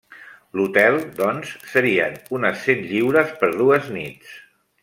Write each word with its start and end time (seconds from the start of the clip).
L'hotel, 0.59 0.97
doncs, 1.19 1.51
serien 1.73 2.17
unes 2.39 2.65
cent 2.69 2.83
lliures 2.93 3.39
per 3.43 3.55
dues 3.63 3.93
nits. 3.99 4.37